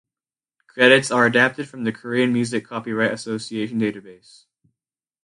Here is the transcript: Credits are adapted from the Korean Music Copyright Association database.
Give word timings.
Credits 0.65 1.11
are 1.11 1.27
adapted 1.27 1.69
from 1.69 1.83
the 1.83 1.91
Korean 1.91 2.33
Music 2.33 2.65
Copyright 2.65 3.11
Association 3.13 3.79
database. 3.79 4.45